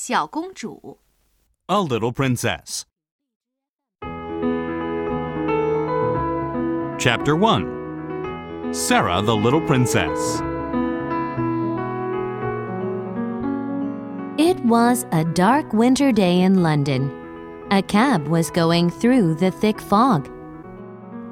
[0.00, 1.00] 小公主
[1.66, 2.84] ，A Little Princess.
[7.00, 10.40] Chapter 1 Sarah the Little Princess.
[14.38, 17.10] It was a dark winter day in London.
[17.72, 20.30] A cab was going through the thick fog.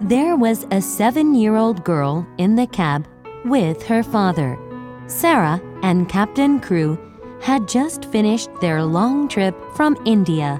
[0.00, 3.06] There was a seven year old girl in the cab
[3.44, 4.56] with her father.
[5.06, 6.98] Sarah and Captain Crewe
[7.44, 10.58] had just finished their long trip from India.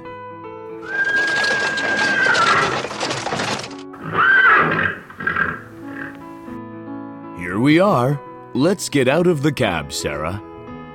[7.39, 8.21] Here we are.
[8.53, 10.39] Let's get out of the cab, Sarah.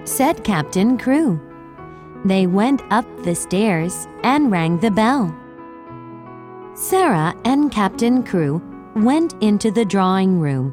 [0.05, 1.41] said Captain Crewe.
[2.25, 5.34] They went up the stairs and rang the bell.
[6.75, 8.62] Sarah and Captain Crewe
[8.94, 10.72] went into the drawing room.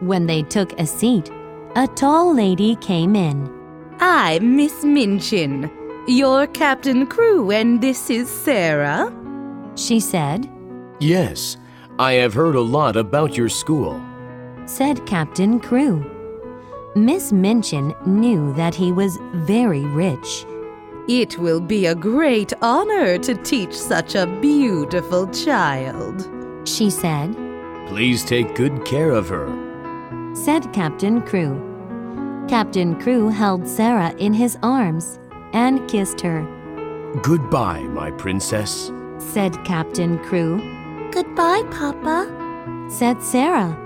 [0.00, 1.30] When they took a seat,
[1.76, 3.57] a tall lady came in.
[4.00, 5.70] I'm Miss Minchin,
[6.06, 9.12] you're Captain Crewe, and this is Sarah.
[9.74, 10.48] She said,
[11.00, 11.56] Yes,
[11.98, 14.00] I have heard a lot about your school.
[14.66, 16.04] said Captain Crewe.
[16.94, 20.44] Miss Minchin knew that he was very rich.
[21.08, 26.28] It will be a great honor to teach such a beautiful child.
[26.68, 27.34] She said,
[27.88, 29.48] Please take good care of her.
[30.34, 31.64] said Captain Crewe.
[32.48, 35.18] Captain Crewe held Sarah in his arms
[35.52, 36.42] and kissed her.
[37.22, 38.90] Goodbye, my princess.
[39.18, 40.58] said Captain Crewe,
[41.12, 42.26] Goodbye, Papa.
[42.90, 43.76] said Sarah.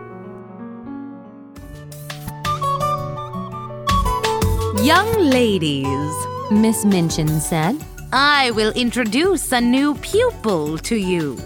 [4.83, 6.13] Young ladies,
[6.51, 7.77] Miss Minchin said.
[8.13, 11.39] I will introduce a new pupil to you.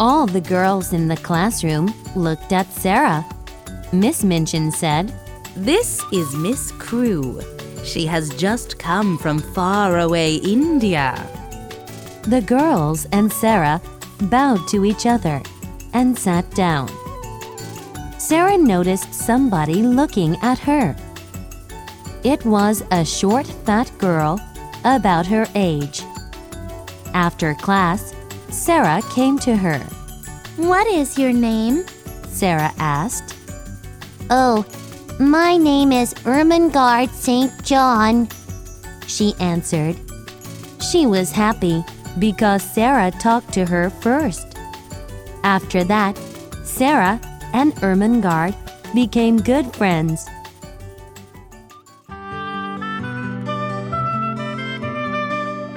[0.00, 3.24] All the girls in the classroom looked at Sarah.
[3.92, 5.12] Miss Minchin said,
[5.56, 7.40] This is Miss Crewe.
[7.84, 11.14] She has just come from far away India.
[12.24, 13.80] The girls and Sarah
[14.22, 15.40] bowed to each other
[15.92, 16.90] and sat down.
[18.18, 20.96] Sarah noticed somebody looking at her.
[22.24, 24.40] It was a short, fat girl
[24.84, 26.02] about her age.
[27.14, 28.12] After class,
[28.50, 29.78] Sarah came to her.
[30.56, 31.84] What is your name?
[32.26, 33.36] Sarah asked.
[34.30, 34.66] Oh,
[35.18, 37.52] my name is Ermengarde St.
[37.62, 38.28] John.
[39.06, 39.96] She answered.
[40.90, 41.84] She was happy
[42.18, 44.56] because Sarah talked to her first.
[45.44, 46.18] After that,
[46.64, 47.20] Sarah
[47.52, 48.56] and Ermengarde
[48.94, 50.26] became good friends.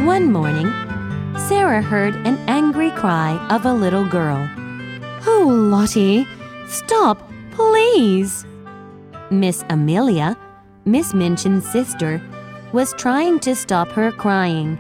[0.02, 0.72] One morning,
[1.48, 4.50] Sarah heard an angry cry of a little girl.
[5.28, 6.28] Oh, Lottie,
[6.68, 8.46] stop, please!
[9.30, 10.38] Miss Amelia,
[10.86, 12.22] Miss Minchin's sister,
[12.72, 14.78] was trying to stop her crying.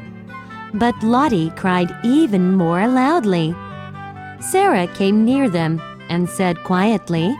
[0.74, 3.56] But Lottie cried even more loudly.
[4.40, 7.36] Sarah came near them and said quietly,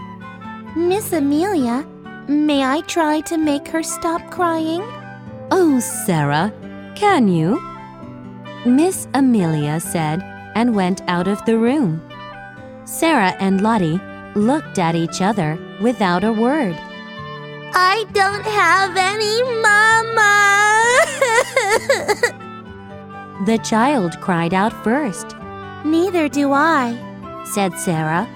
[0.76, 1.86] Miss Amelia,
[2.28, 4.82] may I try to make her stop crying?
[5.52, 6.52] Oh, Sarah,
[6.96, 7.62] can you?
[8.66, 10.22] Miss Amelia said
[10.56, 12.02] and went out of the room.
[12.86, 14.00] Sarah and Lottie
[14.36, 16.76] looked at each other without a word.
[17.74, 20.34] I don't have any mama.
[23.46, 25.36] The child cried out first,
[25.86, 26.98] Neither do I.
[27.46, 28.28] said Sarah.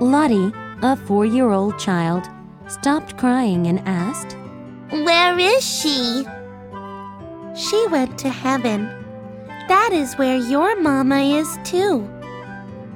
[0.00, 2.26] Lottie, a four year old child,
[2.66, 4.36] stopped crying and asked,
[4.90, 6.26] Where is she?
[7.54, 8.88] She went to heaven.
[9.68, 12.08] That is where your mama is too.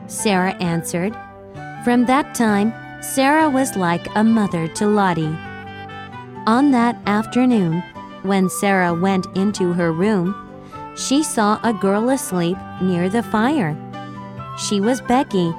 [0.08, 1.14] Sarah answered.
[1.84, 2.72] From that time,
[3.02, 5.36] Sarah was like a mother to Lottie.
[6.46, 7.82] On that afternoon,
[8.22, 10.34] when Sarah went into her room,
[10.96, 13.76] she saw a girl asleep near the fire.
[14.58, 15.54] She was Becky,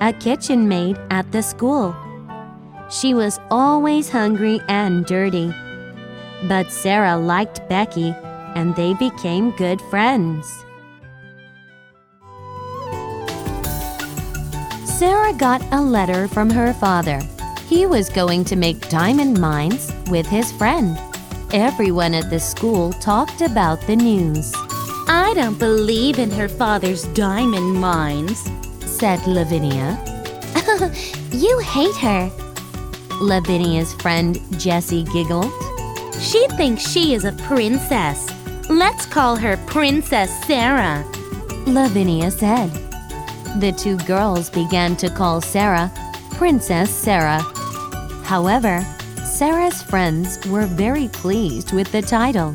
[0.00, 1.94] a kitchen maid at the school.
[2.90, 5.54] She was always hungry and dirty.
[6.48, 8.14] But Sarah liked Becky,
[8.56, 10.46] and they became good friends.
[14.84, 17.20] Sarah got a letter from her father.
[17.66, 20.98] He was going to make diamond mines with his friend.
[21.52, 24.52] Everyone at the school talked about the news,
[25.10, 28.50] I don't believe in her father's diamond mines.
[28.80, 29.96] said Lavinia.
[31.32, 32.30] You hate her.
[33.20, 35.50] Lavinia's friend Jessie giggled.
[36.20, 38.30] She thinks she is a princess.
[38.68, 41.04] Let's call her Princess Sarah.
[41.66, 42.70] Lavinia said.
[43.60, 45.90] The two girls began to call Sarah
[46.32, 47.40] Princess Sarah.
[48.24, 48.84] However,
[49.28, 52.54] Sarah's friends were very pleased with the title.